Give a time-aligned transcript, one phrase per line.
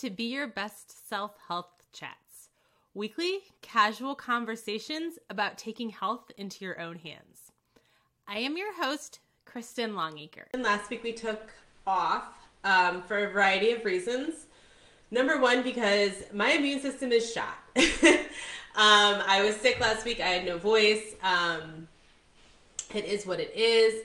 [0.00, 2.48] To Be Your Best Self Health Chats,
[2.94, 7.52] weekly casual conversations about taking health into your own hands.
[8.26, 10.46] I am your host, Kristen Longacre.
[10.54, 11.50] And last week we took
[11.86, 12.32] off
[12.64, 14.46] um, for a variety of reasons.
[15.10, 17.58] Number one, because my immune system is shot.
[17.76, 17.84] um,
[18.74, 20.18] I was sick last week.
[20.18, 21.14] I had no voice.
[21.22, 21.88] Um,
[22.94, 24.02] it is what it is.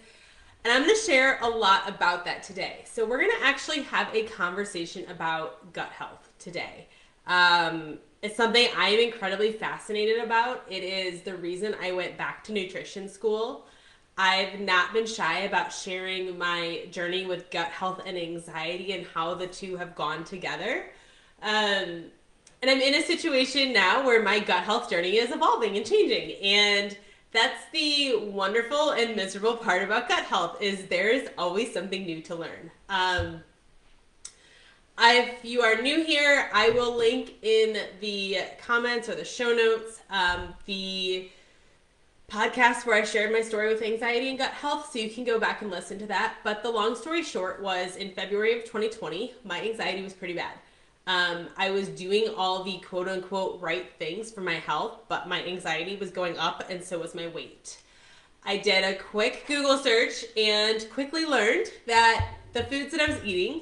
[0.65, 2.79] And I'm going to share a lot about that today.
[2.85, 6.87] So, we're going to actually have a conversation about gut health today.
[7.27, 10.65] Um, it's something I am incredibly fascinated about.
[10.67, 13.67] It is the reason I went back to nutrition school.
[14.17, 19.35] I've not been shy about sharing my journey with gut health and anxiety and how
[19.35, 20.87] the two have gone together.
[21.43, 22.05] Um,
[22.63, 26.37] and I'm in a situation now where my gut health journey is evolving and changing.
[26.41, 26.97] And
[27.35, 32.21] that's the wonderful and miserable part about gut health is there is always something new
[32.21, 32.71] to learn.
[32.89, 33.43] Um,
[34.99, 40.01] if you are new here, I will link in the comments or the show notes
[40.09, 41.29] um, the
[42.29, 45.39] podcast where I shared my story with anxiety and gut health, so you can go
[45.39, 46.37] back and listen to that.
[46.43, 50.53] But the long story short was in February of 2020, my anxiety was pretty bad.
[51.07, 55.43] Um, I was doing all the quote unquote right things for my health, but my
[55.43, 57.77] anxiety was going up, and so was my weight.
[58.43, 63.23] I did a quick Google search and quickly learned that the foods that I was
[63.23, 63.61] eating,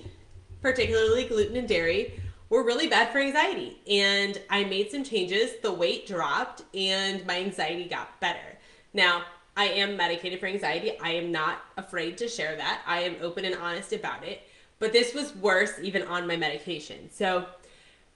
[0.61, 3.77] particularly gluten and dairy, were really bad for anxiety.
[3.89, 8.57] And I made some changes, the weight dropped, and my anxiety got better.
[8.93, 9.23] Now,
[9.55, 10.97] I am medicated for anxiety.
[10.99, 12.81] I am not afraid to share that.
[12.85, 14.41] I am open and honest about it
[14.83, 17.09] but this was worse even on my medication.
[17.09, 17.45] So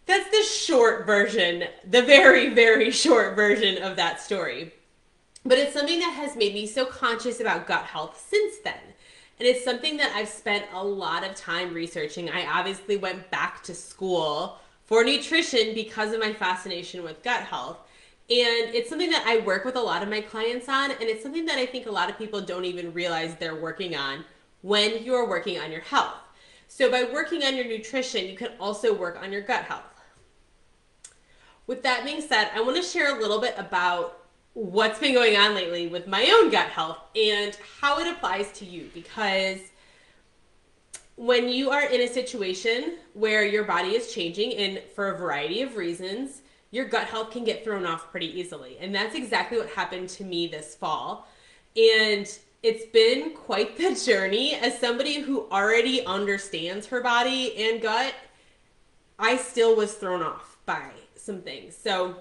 [0.06, 4.74] that's the short version, the very, very short version of that story.
[5.46, 8.74] But it's something that has made me so conscious about gut health since then.
[9.40, 12.30] And it's something that I've spent a lot of time researching.
[12.30, 17.78] I obviously went back to school for nutrition because of my fascination with gut health.
[18.30, 20.92] And it's something that I work with a lot of my clients on.
[20.92, 23.96] And it's something that I think a lot of people don't even realize they're working
[23.96, 24.26] on
[24.64, 26.27] when you're working on your health.
[26.68, 29.84] So by working on your nutrition, you can also work on your gut health.
[31.66, 35.36] With that being said, I want to share a little bit about what's been going
[35.36, 39.60] on lately with my own gut health and how it applies to you because
[41.16, 45.62] when you are in a situation where your body is changing and for a variety
[45.62, 46.42] of reasons,
[46.72, 48.78] your gut health can get thrown off pretty easily.
[48.80, 51.28] And that's exactly what happened to me this fall.
[51.76, 52.28] And
[52.68, 58.14] it's been quite the journey as somebody who already understands her body and gut.
[59.18, 61.78] I still was thrown off by some things.
[61.78, 62.18] So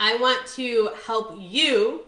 [0.00, 2.06] I want to help you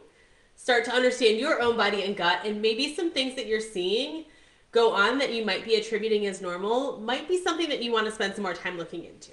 [0.56, 4.24] start to understand your own body and gut and maybe some things that you're seeing
[4.72, 8.06] go on that you might be attributing as normal might be something that you want
[8.06, 9.32] to spend some more time looking into.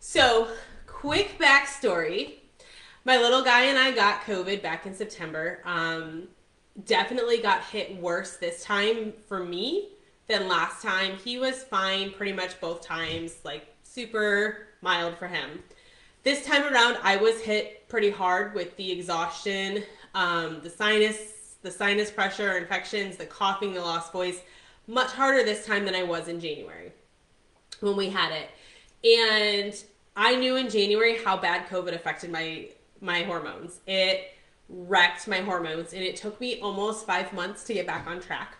[0.00, 0.48] So,
[0.86, 2.34] quick backstory.
[3.06, 5.60] My little guy and I got COVID back in September.
[5.64, 6.28] Um,
[6.84, 9.90] definitely got hit worse this time for me
[10.26, 11.16] than last time.
[11.16, 15.62] He was fine pretty much both times, like super mild for him.
[16.22, 19.84] This time around, I was hit pretty hard with the exhaustion,
[20.14, 24.40] um, the sinus, the sinus pressure, infections, the coughing, the lost voice.
[24.86, 26.92] Much harder this time than I was in January
[27.80, 28.50] when we had it.
[29.06, 29.74] And
[30.16, 32.68] I knew in January how bad COVID affected my
[33.00, 33.80] my hormones.
[33.86, 34.30] It
[34.68, 38.56] wrecked my hormones and it took me almost five months to get back on track.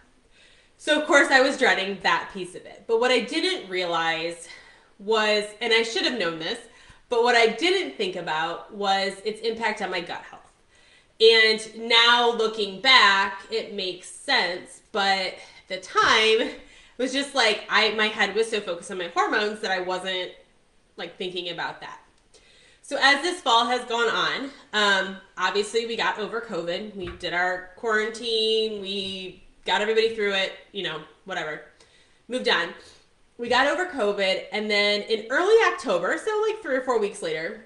[0.77, 2.85] So, of course, I was dreading that piece of it.
[2.87, 4.49] But what I didn't realize
[4.99, 6.59] was, and I should have known this,
[7.09, 10.41] but what I didn't think about was its impact on my gut health.
[11.21, 14.83] And now looking back, it makes sense.
[14.93, 15.35] But
[15.69, 16.51] the time
[16.99, 20.33] was just like I my head was so focused on my hormones that I wasn't
[20.97, 22.01] like thinking about that.
[22.87, 26.95] So as this fall has gone on, um, obviously we got over COVID.
[26.95, 28.83] We did our quarantine.
[28.83, 30.53] We got everybody through it.
[30.73, 31.63] You know, whatever.
[32.29, 32.75] Moved on.
[33.39, 37.23] We got over COVID, and then in early October, so like three or four weeks
[37.23, 37.65] later,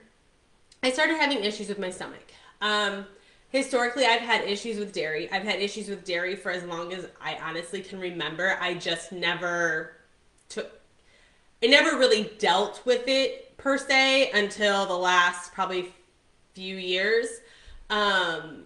[0.85, 2.33] I started having issues with my stomach.
[2.63, 3.05] Um,
[3.49, 5.31] historically, I've had issues with dairy.
[5.33, 8.57] I've had issues with dairy for as long as I honestly can remember.
[8.61, 9.97] I just never
[10.49, 10.71] took.
[11.61, 15.93] I never really dealt with it per se until the last probably
[16.55, 17.29] few years
[17.91, 18.65] um,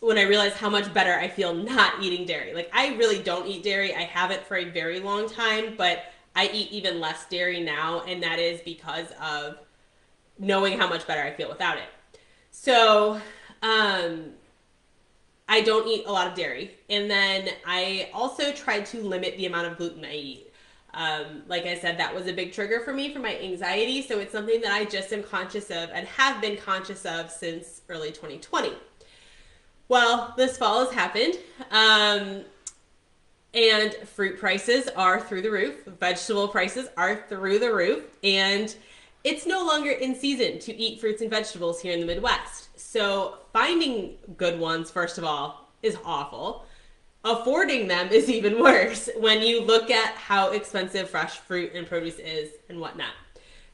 [0.00, 2.54] when I realized how much better I feel not eating dairy.
[2.54, 3.94] Like, I really don't eat dairy.
[3.94, 6.04] I haven't for a very long time, but
[6.34, 9.58] I eat even less dairy now, and that is because of
[10.38, 11.88] knowing how much better I feel without it.
[12.50, 13.20] So,
[13.62, 14.30] um,
[15.48, 16.70] I don't eat a lot of dairy.
[16.88, 20.49] And then I also try to limit the amount of gluten I eat.
[20.94, 24.02] Um, like I said, that was a big trigger for me for my anxiety.
[24.02, 27.82] So it's something that I just am conscious of and have been conscious of since
[27.88, 28.72] early 2020.
[29.88, 31.34] Well, this fall has happened.
[31.70, 32.44] Um,
[33.54, 38.74] and fruit prices are through the roof, vegetable prices are through the roof, and
[39.24, 42.68] it's no longer in season to eat fruits and vegetables here in the Midwest.
[42.78, 46.64] So, finding good ones, first of all, is awful
[47.24, 52.18] affording them is even worse when you look at how expensive fresh fruit and produce
[52.18, 53.12] is and whatnot.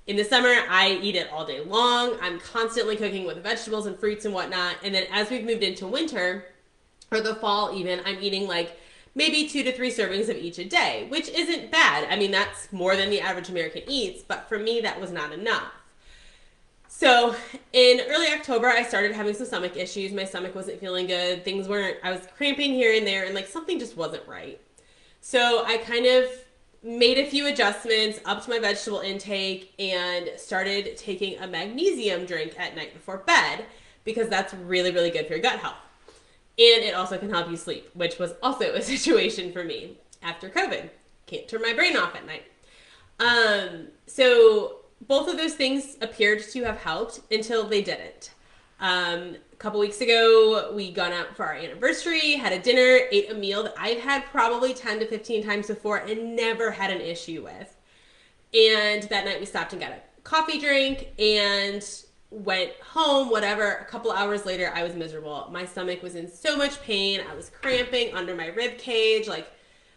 [0.06, 2.16] In the summer, I eat it all day long.
[2.22, 4.76] I'm constantly cooking with vegetables and fruits and whatnot.
[4.84, 6.46] And then as we've moved into winter,
[7.10, 8.78] or the fall even, I'm eating like
[9.16, 12.06] maybe two to three servings of each a day, which isn't bad.
[12.08, 15.32] I mean, that's more than the average American eats, but for me, that was not
[15.32, 15.72] enough.
[16.98, 17.36] So
[17.74, 20.12] in early October, I started having some stomach issues.
[20.12, 21.44] My stomach wasn't feeling good.
[21.44, 24.58] Things weren't, I was cramping here and there, and like something just wasn't right.
[25.20, 26.24] So I kind of
[26.82, 32.74] made a few adjustments, upped my vegetable intake, and started taking a magnesium drink at
[32.74, 33.66] night before bed
[34.04, 35.76] because that's really, really good for your gut health.
[36.58, 40.48] And it also can help you sleep, which was also a situation for me after
[40.48, 40.88] COVID.
[41.26, 42.44] Can't turn my brain off at night.
[43.20, 48.32] Um, so both of those things appeared to have helped until they didn't.
[48.80, 53.30] Um, a couple weeks ago, we gone out for our anniversary, had a dinner, ate
[53.30, 57.00] a meal that I've had probably 10 to 15 times before and never had an
[57.00, 57.74] issue with.
[58.54, 61.82] And that night we stopped and got a coffee drink and
[62.30, 63.76] went home, whatever.
[63.76, 65.48] A couple hours later, I was miserable.
[65.50, 67.22] My stomach was in so much pain.
[67.30, 69.50] I was cramping under my rib cage, like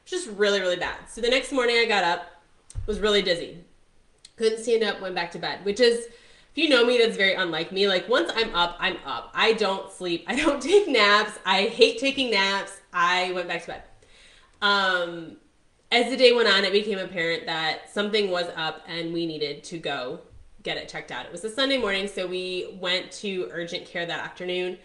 [0.06, 0.98] just really, really bad.
[1.10, 2.40] So the next morning I got up,
[2.86, 3.64] was really dizzy,
[4.40, 7.36] couldn't stand up, went back to bed, which is, if you know me, that's very
[7.36, 7.88] unlike me.
[7.88, 9.32] Like once I'm up, I'm up.
[9.36, 10.24] I don't sleep.
[10.28, 11.38] I don't take naps.
[11.46, 12.80] I hate taking naps.
[12.92, 13.84] I went back to bed.
[14.62, 15.38] Um,
[15.92, 19.64] as the day went on, it became apparent that something was up and we needed
[19.66, 20.22] to go
[20.64, 21.26] get it checked out.
[21.26, 24.78] It was a Sunday morning, so we went to urgent care that afternoon.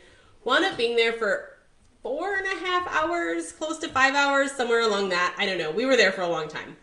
[0.44, 1.58] Wound up being there for
[2.02, 5.34] four and a half hours, close to five hours, somewhere along that.
[5.38, 5.70] I don't know.
[5.70, 6.76] We were there for a long time.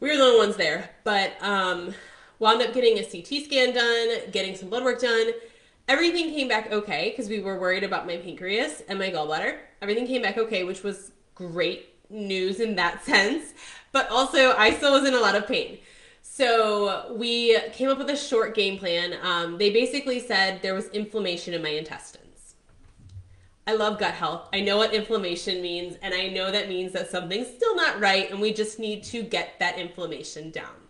[0.00, 1.94] We were the only ones there, but um,
[2.38, 5.32] wound up getting a CT scan done, getting some blood work done.
[5.88, 9.58] Everything came back okay because we were worried about my pancreas and my gallbladder.
[9.82, 13.54] Everything came back okay, which was great news in that sense.
[13.92, 15.78] But also, I still was in a lot of pain.
[16.22, 19.14] So we came up with a short game plan.
[19.22, 22.24] Um, they basically said there was inflammation in my intestines.
[23.66, 24.48] I love gut health.
[24.52, 28.30] I know what inflammation means, and I know that means that something's still not right,
[28.30, 30.83] and we just need to get that inflammation down.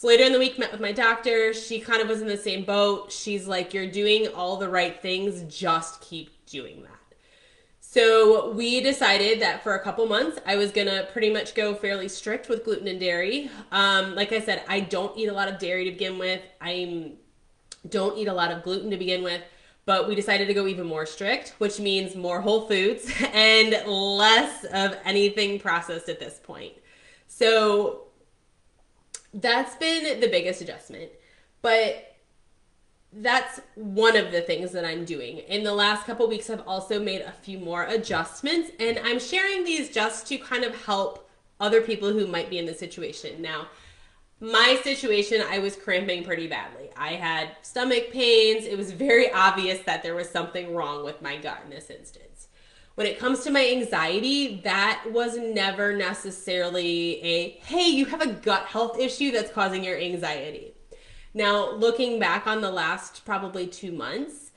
[0.00, 1.52] So later in the week, met with my doctor.
[1.52, 3.12] She kind of was in the same boat.
[3.12, 7.16] She's like, You're doing all the right things, just keep doing that.
[7.80, 12.08] So we decided that for a couple months, I was gonna pretty much go fairly
[12.08, 13.50] strict with gluten and dairy.
[13.72, 16.40] Um, like I said, I don't eat a lot of dairy to begin with.
[16.62, 17.12] I
[17.86, 19.42] don't eat a lot of gluten to begin with.
[19.84, 24.64] But we decided to go even more strict, which means more whole foods and less
[24.64, 26.72] of anything processed at this point.
[27.26, 28.06] So
[29.32, 31.10] that's been the biggest adjustment.
[31.62, 32.16] But
[33.12, 35.38] that's one of the things that I'm doing.
[35.38, 39.64] In the last couple weeks, I've also made a few more adjustments, and I'm sharing
[39.64, 43.42] these just to kind of help other people who might be in the situation.
[43.42, 43.66] Now,
[44.40, 46.88] my situation, I was cramping pretty badly.
[46.96, 48.64] I had stomach pains.
[48.64, 52.29] It was very obvious that there was something wrong with my gut in this instance.
[53.00, 58.30] When it comes to my anxiety, that was never necessarily a, hey, you have a
[58.30, 60.74] gut health issue that's causing your anxiety.
[61.32, 64.50] Now, looking back on the last probably two months,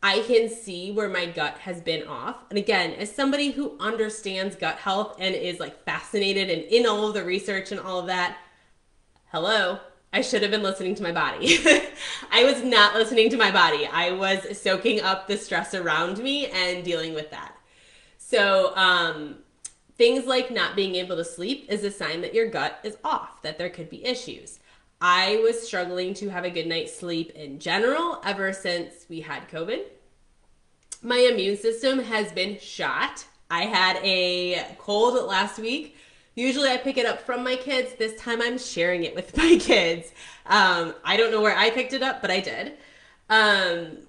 [0.00, 2.36] I can see where my gut has been off.
[2.50, 7.08] And again, as somebody who understands gut health and is like fascinated and in all
[7.08, 8.38] of the research and all of that,
[9.32, 9.80] hello,
[10.12, 11.58] I should have been listening to my body.
[12.30, 13.88] I was not listening to my body.
[13.92, 17.57] I was soaking up the stress around me and dealing with that.
[18.30, 19.36] So, um,
[19.96, 23.40] things like not being able to sleep is a sign that your gut is off,
[23.40, 24.58] that there could be issues.
[25.00, 29.48] I was struggling to have a good night's sleep in general ever since we had
[29.48, 29.80] COVID.
[31.00, 33.24] My immune system has been shot.
[33.50, 35.96] I had a cold last week.
[36.34, 37.94] Usually I pick it up from my kids.
[37.94, 40.12] This time I'm sharing it with my kids.
[40.44, 42.74] Um, I don't know where I picked it up, but I did.
[43.30, 44.00] Um,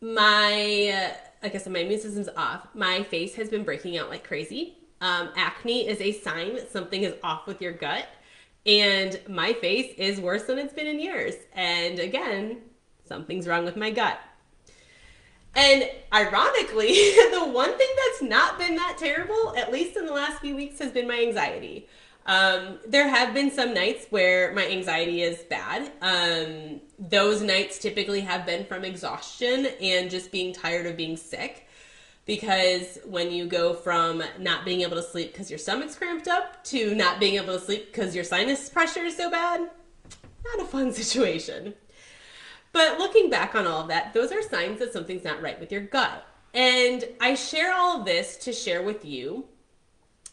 [0.00, 1.12] my
[1.44, 2.66] like I said, my immune system's off.
[2.74, 4.78] My face has been breaking out like crazy.
[5.02, 8.08] Um, acne is a sign that something is off with your gut.
[8.64, 11.34] And my face is worse than it's been in years.
[11.52, 12.62] And again,
[13.06, 14.18] something's wrong with my gut.
[15.54, 16.94] And ironically,
[17.30, 20.78] the one thing that's not been that terrible, at least in the last few weeks,
[20.78, 21.88] has been my anxiety.
[22.26, 25.92] Um, there have been some nights where my anxiety is bad.
[26.00, 31.68] Um, those nights typically have been from exhaustion and just being tired of being sick.
[32.24, 36.64] Because when you go from not being able to sleep because your stomach's cramped up
[36.64, 40.64] to not being able to sleep because your sinus pressure is so bad, not a
[40.64, 41.74] fun situation.
[42.72, 45.70] But looking back on all of that, those are signs that something's not right with
[45.70, 46.26] your gut.
[46.54, 49.44] And I share all of this to share with you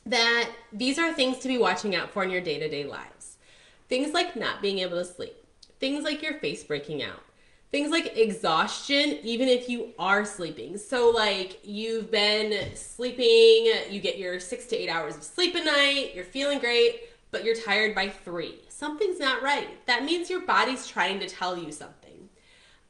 [0.05, 3.37] that these are things to be watching out for in your day to day lives.
[3.89, 5.35] Things like not being able to sleep,
[5.79, 7.21] things like your face breaking out,
[7.71, 10.77] things like exhaustion, even if you are sleeping.
[10.77, 15.63] So, like you've been sleeping, you get your six to eight hours of sleep a
[15.63, 18.59] night, you're feeling great, but you're tired by three.
[18.69, 19.85] Something's not right.
[19.87, 22.29] That means your body's trying to tell you something.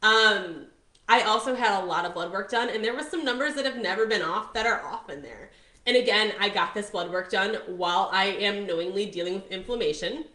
[0.02, 0.68] Um,
[1.08, 3.66] I also had a lot of blood work done, and there were some numbers that
[3.66, 5.52] have never been off that are off in there.
[5.86, 10.26] And again, I got this blood work done while I am knowingly dealing with inflammation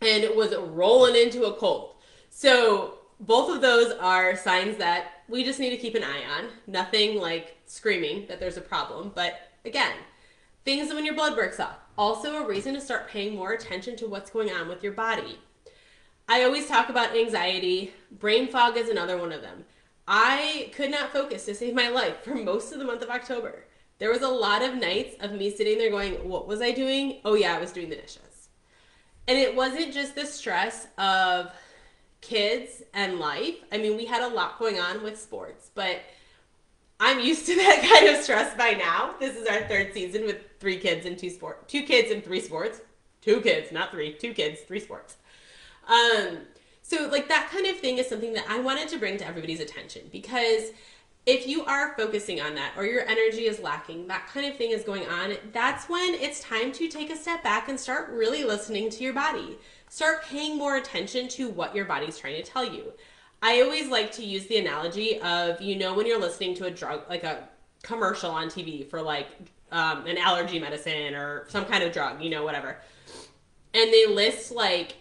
[0.00, 1.94] and was rolling into a cold.
[2.30, 6.48] So, both of those are signs that we just need to keep an eye on.
[6.66, 9.92] Nothing like screaming that there's a problem, but again,
[10.64, 11.76] things when your blood work's off.
[11.96, 15.38] Also, a reason to start paying more attention to what's going on with your body.
[16.28, 17.92] I always talk about anxiety.
[18.10, 19.64] Brain fog is another one of them.
[20.08, 23.64] I could not focus to save my life for most of the month of October.
[23.98, 27.20] There was a lot of nights of me sitting there going, What was I doing?
[27.24, 28.48] Oh, yeah, I was doing the dishes.
[29.26, 31.52] And it wasn't just the stress of
[32.20, 33.56] kids and life.
[33.72, 36.00] I mean, we had a lot going on with sports, but
[37.00, 39.14] I'm used to that kind of stress by now.
[39.20, 42.40] This is our third season with three kids and two sport, two kids and three
[42.40, 42.80] sports.
[43.24, 45.16] Two kids, not three, two kids, three sports.
[45.88, 46.40] Um,
[46.82, 49.60] so like that kind of thing is something that I wanted to bring to everybody's
[49.60, 50.72] attention because
[51.26, 54.72] if you are focusing on that or your energy is lacking, that kind of thing
[54.72, 58.44] is going on, that's when it's time to take a step back and start really
[58.44, 59.56] listening to your body.
[59.88, 62.92] Start paying more attention to what your body's trying to tell you.
[63.40, 66.70] I always like to use the analogy of, you know, when you're listening to a
[66.70, 67.48] drug, like a
[67.82, 69.28] commercial on TV for like
[69.72, 72.78] um, an allergy medicine or some kind of drug, you know, whatever.
[73.72, 74.96] And they list like,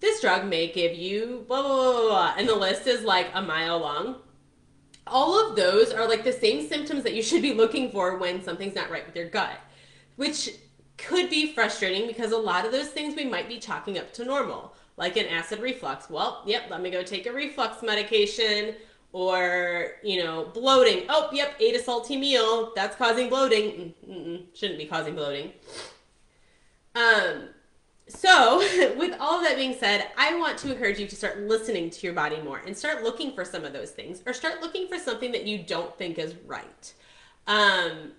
[0.00, 3.42] this drug may give you blah, blah, blah, blah, and the list is like a
[3.42, 4.16] mile long
[5.10, 8.42] all of those are like the same symptoms that you should be looking for when
[8.42, 9.58] something's not right with your gut,
[10.16, 10.50] which
[10.96, 14.24] could be frustrating because a lot of those things we might be chalking up to
[14.24, 16.10] normal, like an acid reflux.
[16.10, 18.74] Well, yep, let me go take a reflux medication
[19.12, 21.06] or, you know, bloating.
[21.08, 22.72] Oh, yep, ate a salty meal.
[22.76, 23.94] That's causing bloating.
[24.08, 25.52] Mm-mm, shouldn't be causing bloating.
[26.94, 27.48] Um,
[28.10, 28.58] so,
[28.98, 32.14] with all that being said, I want to encourage you to start listening to your
[32.14, 35.32] body more and start looking for some of those things or start looking for something
[35.32, 36.92] that you don't think is right.
[37.46, 38.12] Um,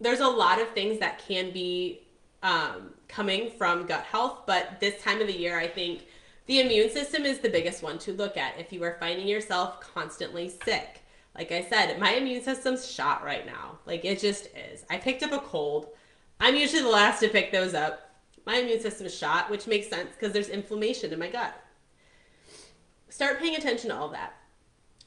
[0.00, 2.02] there's a lot of things that can be
[2.42, 6.06] um, coming from gut health, but this time of the year, I think
[6.46, 9.80] the immune system is the biggest one to look at if you are finding yourself
[9.80, 11.02] constantly sick.
[11.36, 13.78] Like I said, my immune system's shot right now.
[13.84, 14.84] Like it just is.
[14.88, 15.88] I picked up a cold.
[16.40, 18.05] I'm usually the last to pick those up
[18.46, 21.54] my immune system is shot, which makes sense because there's inflammation in my gut.
[23.08, 24.34] Start paying attention to all that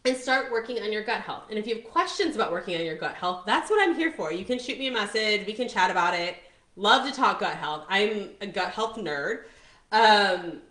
[0.05, 1.43] and start working on your gut health.
[1.49, 4.11] And if you have questions about working on your gut health, that's what I'm here
[4.11, 4.31] for.
[4.31, 6.37] You can shoot me a message, we can chat about it.
[6.75, 7.85] Love to talk gut health.
[7.89, 9.43] I'm a gut health nerd.
[9.91, 10.61] Um,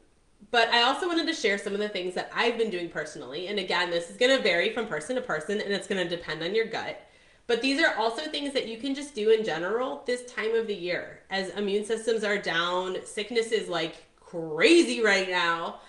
[0.51, 3.49] but I also wanted to share some of the things that I've been doing personally.
[3.49, 6.17] And again, this is going to vary from person to person and it's going to
[6.17, 7.08] depend on your gut.
[7.49, 10.67] But these are also things that you can just do in general this time of
[10.67, 11.21] the year.
[11.31, 15.81] As immune systems are down, sickness is like crazy right now,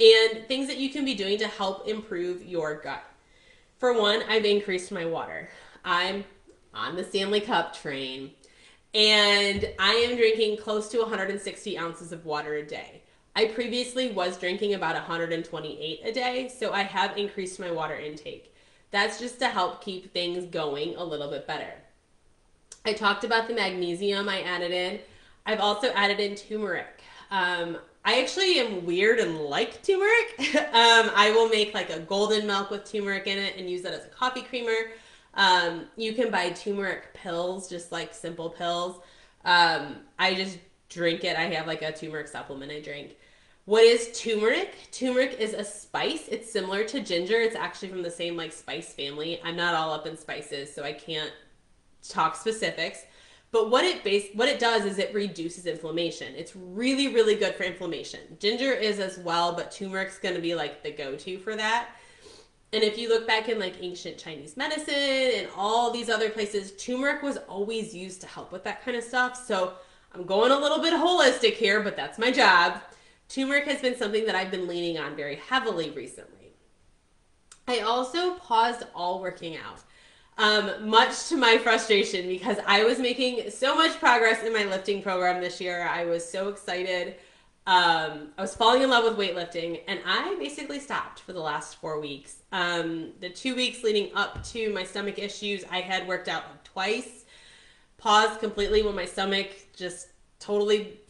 [0.00, 3.04] and things that you can be doing to help improve your gut.
[3.78, 5.48] For one, I've increased my water.
[5.84, 6.24] I'm
[6.74, 8.32] on the Stanley Cup train,
[8.92, 13.02] and I am drinking close to 160 ounces of water a day.
[13.36, 18.53] I previously was drinking about 128 a day, so I have increased my water intake.
[18.94, 21.74] That's just to help keep things going a little bit better.
[22.84, 25.00] I talked about the magnesium I added in.
[25.44, 27.02] I've also added in turmeric.
[27.32, 30.38] Um, I actually am weird and like turmeric.
[30.54, 33.94] um, I will make like a golden milk with turmeric in it and use that
[33.94, 34.92] as a coffee creamer.
[35.34, 39.02] Um, you can buy turmeric pills, just like simple pills.
[39.44, 40.58] Um, I just
[40.88, 41.36] drink it.
[41.36, 43.16] I have like a turmeric supplement I drink.
[43.66, 44.74] What is turmeric?
[44.92, 46.28] Turmeric is a spice.
[46.28, 47.40] It's similar to ginger.
[47.40, 49.40] It's actually from the same like spice family.
[49.42, 51.32] I'm not all up in spices, so I can't
[52.06, 53.04] talk specifics.
[53.52, 56.34] But what it base what it does is it reduces inflammation.
[56.36, 58.20] It's really really good for inflammation.
[58.38, 61.90] Ginger is as well, but turmeric's going to be like the go-to for that.
[62.74, 66.72] And if you look back in like ancient Chinese medicine and all these other places,
[66.72, 69.42] turmeric was always used to help with that kind of stuff.
[69.46, 69.74] So
[70.12, 72.82] I'm going a little bit holistic here, but that's my job.
[73.34, 76.52] Turmeric has been something that I've been leaning on very heavily recently.
[77.66, 79.80] I also paused all working out,
[80.38, 85.02] um, much to my frustration because I was making so much progress in my lifting
[85.02, 85.82] program this year.
[85.82, 87.16] I was so excited.
[87.66, 91.76] Um, I was falling in love with weightlifting, and I basically stopped for the last
[91.80, 92.42] four weeks.
[92.52, 97.24] Um, the two weeks leading up to my stomach issues, I had worked out twice,
[97.98, 101.00] paused completely when my stomach just totally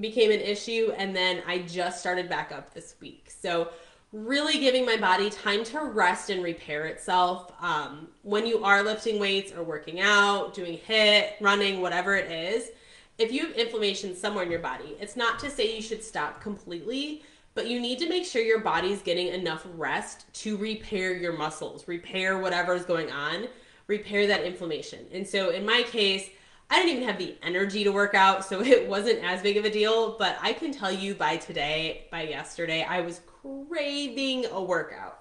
[0.00, 3.30] became an issue, and then I just started back up this week.
[3.30, 3.68] So,
[4.12, 7.50] really giving my body time to rest and repair itself.
[7.60, 12.70] Um, when you are lifting weights or working out, doing HIIT, running, whatever it is,
[13.18, 16.42] if you have inflammation somewhere in your body, it's not to say you should stop
[16.42, 17.22] completely,
[17.54, 21.86] but you need to make sure your body's getting enough rest to repair your muscles,
[21.88, 23.46] repair whatever is going on,
[23.86, 25.06] repair that inflammation.
[25.12, 26.30] And so in my case,
[26.72, 29.64] I didn't even have the energy to work out, so it wasn't as big of
[29.66, 30.16] a deal.
[30.18, 35.20] But I can tell you by today, by yesterday, I was craving a workout.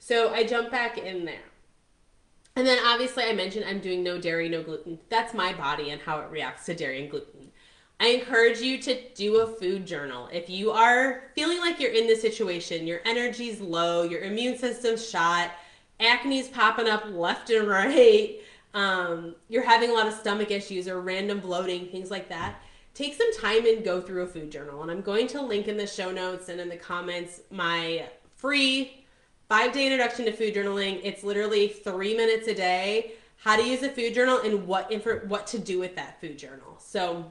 [0.00, 1.38] So I jumped back in there.
[2.56, 4.98] And then obviously I mentioned I'm doing no dairy, no gluten.
[5.08, 7.52] That's my body and how it reacts to dairy and gluten.
[8.00, 10.28] I encourage you to do a food journal.
[10.32, 15.08] If you are feeling like you're in this situation, your energy's low, your immune system's
[15.08, 15.52] shot,
[16.00, 18.40] acne's popping up left and right,
[18.74, 22.62] um, you're having a lot of stomach issues or random bloating, things like that,
[22.94, 24.82] take some time and go through a food journal.
[24.82, 29.04] And I'm going to link in the show notes and in the comments my free
[29.48, 31.00] five day introduction to food journaling.
[31.02, 33.12] It's literally three minutes a day.
[33.36, 36.36] How to use a food journal and what info, what to do with that food
[36.36, 36.76] journal.
[36.78, 37.30] So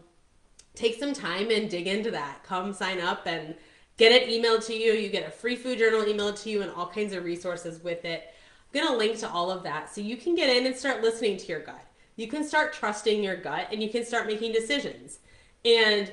[0.73, 2.43] take some time and dig into that.
[2.43, 3.55] Come sign up and
[3.97, 4.93] get it emailed to you.
[4.93, 8.05] You get a free food journal emailed to you and all kinds of resources with
[8.05, 8.33] it.
[8.73, 11.37] I'm gonna link to all of that so you can get in and start listening
[11.37, 11.85] to your gut.
[12.15, 15.19] You can start trusting your gut and you can start making decisions.
[15.63, 16.11] And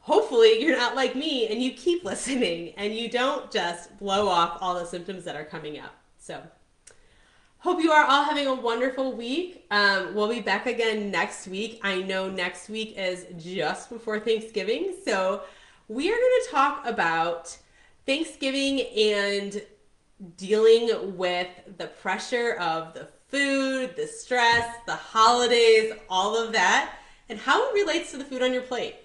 [0.00, 4.58] hopefully you're not like me and you keep listening and you don't just blow off
[4.60, 5.94] all the symptoms that are coming up.
[6.18, 6.42] So,
[7.58, 9.66] hope you are all having a wonderful week.
[9.70, 11.80] Um, we'll be back again next week.
[11.82, 14.94] I know next week is just before Thanksgiving.
[15.04, 15.42] So,
[15.88, 17.56] we are going to talk about
[18.06, 19.62] Thanksgiving and
[20.36, 26.94] dealing with the pressure of the food, the stress, the holidays, all of that,
[27.28, 28.96] and how it relates to the food on your plate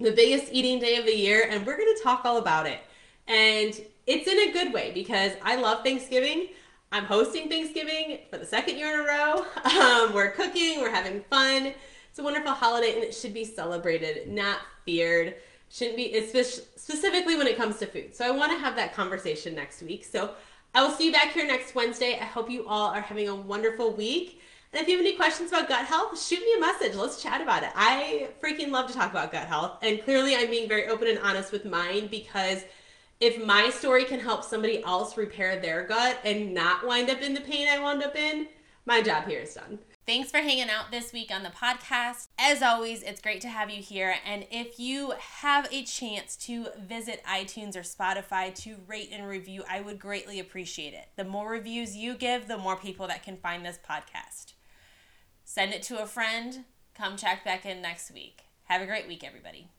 [0.00, 2.80] the biggest eating day of the year, and we're going to talk all about it.
[3.26, 3.74] And
[4.06, 6.48] it's in a good way because I love Thanksgiving.
[6.92, 9.46] I'm hosting Thanksgiving for the second year in a row.
[9.76, 11.72] Um, we're cooking, we're having fun.
[12.10, 15.34] It's a wonderful holiday and it should be celebrated, not feared.
[15.68, 18.14] Shouldn't be, especially specifically when it comes to food.
[18.14, 20.04] So I want to have that conversation next week.
[20.04, 20.30] So
[20.74, 22.18] I will see you back here next Wednesday.
[22.20, 24.40] I hope you all are having a wonderful week.
[24.72, 26.94] And if you have any questions about gut health, shoot me a message.
[26.94, 27.70] Let's chat about it.
[27.74, 29.78] I freaking love to talk about gut health.
[29.82, 32.62] And clearly, I'm being very open and honest with mine because
[33.20, 37.32] if my story can help somebody else repair their gut and not wind up in
[37.32, 38.48] the pain I wound up in,
[38.84, 39.78] my job here is done.
[40.06, 42.28] Thanks for hanging out this week on the podcast.
[42.38, 44.14] As always, it's great to have you here.
[44.24, 49.64] And if you have a chance to visit iTunes or Spotify to rate and review,
[49.68, 51.08] I would greatly appreciate it.
[51.16, 54.52] The more reviews you give, the more people that can find this podcast.
[55.44, 56.66] Send it to a friend.
[56.94, 58.42] Come check back in next week.
[58.66, 59.70] Have a great week, everybody.